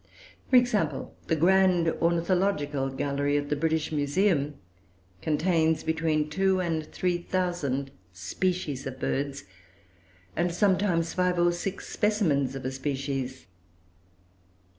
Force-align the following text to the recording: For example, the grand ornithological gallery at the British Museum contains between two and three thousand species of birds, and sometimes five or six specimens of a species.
For 0.49 0.55
example, 0.55 1.13
the 1.27 1.35
grand 1.35 1.87
ornithological 1.87 2.89
gallery 2.89 3.37
at 3.37 3.49
the 3.49 3.55
British 3.55 3.91
Museum 3.91 4.55
contains 5.21 5.83
between 5.83 6.27
two 6.31 6.59
and 6.59 6.87
three 6.91 7.19
thousand 7.19 7.91
species 8.11 8.87
of 8.87 8.99
birds, 8.99 9.43
and 10.35 10.51
sometimes 10.51 11.13
five 11.13 11.37
or 11.37 11.51
six 11.51 11.89
specimens 11.93 12.55
of 12.55 12.65
a 12.65 12.71
species. 12.71 13.45